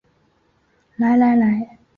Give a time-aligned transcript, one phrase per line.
[0.97, 1.77] 来来来